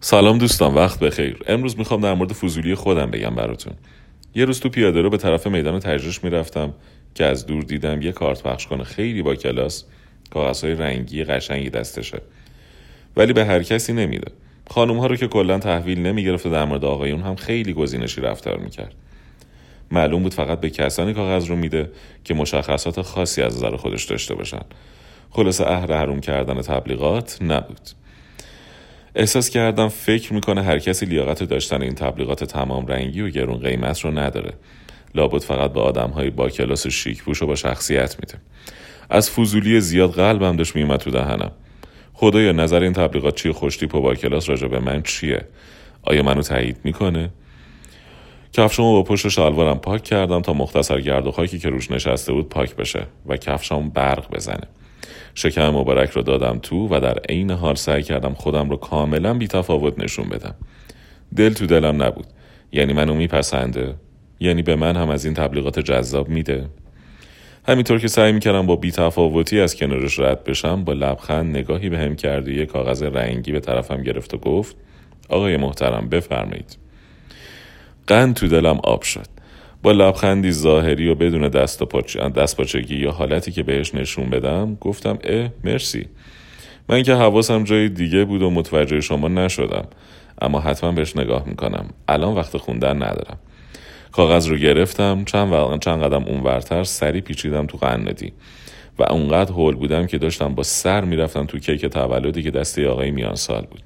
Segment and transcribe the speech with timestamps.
[0.00, 1.38] سلام دوستان وقت بخیر.
[1.46, 3.72] امروز می‌خوام در مورد فضولی خودم بگم براتون.
[4.34, 6.74] یه روز تو پیاده رو به طرف میدان تجریش می‌رفتم
[7.14, 8.84] که از دور دیدم یه کارت پخش کنه.
[8.84, 9.84] خیلی با کلاس
[10.30, 12.20] کاغذهای رنگی قشنگی دستشه.
[13.16, 14.32] ولی به هر کسی نمیده.
[14.70, 18.94] خانوم ها رو که کلا تحویل نمی‌گرفت در مورد آقایون هم خیلی گزینشی رفتار می‌کرد.
[19.90, 21.90] معلوم بود فقط به کسانی کاغذ رو میده
[22.24, 24.62] که مشخصات خاصی از نظر خودش داشته باشن.
[25.30, 27.80] خلاصه اهر حروم کردن تبلیغات نبود.
[29.14, 34.00] احساس کردم فکر می‌کنه هر کسی لیاقت داشتن این تبلیغات تمام رنگی و گرون قیمت
[34.00, 34.52] رو نداره.
[35.14, 38.38] لابد فقط به آدم های با کلاس شیک پوش و با شخصیت میده
[39.10, 41.50] از فضولی زیاد قلبم داشت میومد تو دهنم.
[42.12, 45.44] خدایا نظر این تبلیغات چیه؟ خوشتیپ و با کلاس راجع به من چیه؟
[46.02, 47.30] آیا منو تایید می‌کنه؟
[48.52, 52.48] کفشمو با پشت شلوارم پاک کردم تا مختصر گرد و خاکی که روش نشسته بود
[52.48, 54.66] پاک بشه و کفشم برق بزنه.
[55.34, 59.46] شکم مبارک رو دادم تو و در عین حال سعی کردم خودم رو کاملا بی
[59.46, 60.54] تفاوت نشون بدم.
[61.36, 62.26] دل تو دلم نبود.
[62.72, 63.94] یعنی منو میپسنده؟
[64.40, 66.66] یعنی به من هم از این تبلیغات جذاب میده؟
[67.68, 71.98] همینطور که سعی می‌کردم با بی تفاوتی از کنارش رد بشم با لبخند نگاهی به
[71.98, 74.76] هم کرد و یه کاغذ رنگی به طرفم گرفت و گفت
[75.28, 76.78] آقای محترم بفرمایید.
[78.06, 79.37] قند تو دلم آب شد.
[79.82, 82.16] با لبخندی ظاهری و بدون دست, پاچ...
[82.16, 86.08] دست پاچگی یا حالتی که بهش نشون بدم گفتم اه مرسی.
[86.88, 89.86] من که حواسم جای دیگه بود و متوجه شما نشدم.
[90.42, 91.90] اما حتما بهش نگاه می‌کنم.
[92.08, 93.38] الان وقت خوندن ندارم.
[94.12, 95.78] کاغذ رو گرفتم چند, و...
[95.78, 98.32] چند قدم اونورتر سری پیچیدم تو قندی
[98.98, 103.10] و اونقدر هول بودم که داشتم با سر می‌رفتم تو کیک تولدی که دسته آقای
[103.10, 103.82] میان سال بود.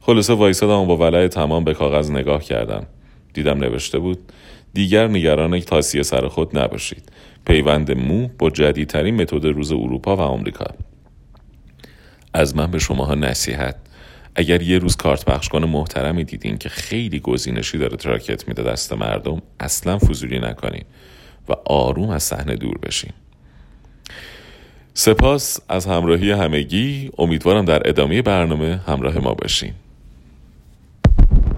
[0.00, 2.86] خلاصه وایسادم و با ولع تمام به کاغذ نگاه کردم.
[3.32, 4.18] دیدم نوشته بود
[4.76, 7.12] دیگر نگران تاسیه سر خود نباشید.
[7.46, 10.66] پیوند مو با جدیدترین متد روز اروپا و آمریکا.
[12.34, 13.76] از من به شماها نصیحت.
[14.34, 18.92] اگر یه روز کارت پخش کنه محترمی دیدین که خیلی گزینشی داره تراکت میده دست
[18.92, 20.84] مردم اصلا فضولی نکنین
[21.48, 23.12] و آروم از صحنه دور بشین.
[24.94, 27.10] سپاس از همراهی همگی.
[27.18, 29.72] امیدوارم در ادامه برنامه همراه ما باشین.